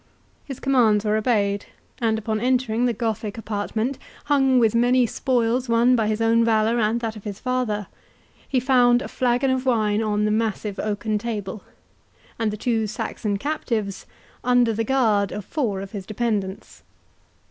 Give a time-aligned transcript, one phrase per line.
[0.45, 1.67] His commands were obeyed;
[1.99, 6.79] and, upon entering that Gothic apartment, hung with many spoils won by his own valour
[6.79, 7.85] and that of his father,
[8.49, 11.61] he found a flagon of wine on the massive oaken table,
[12.39, 14.07] and the two Saxon captives
[14.43, 16.81] under the guard of four of his dependants.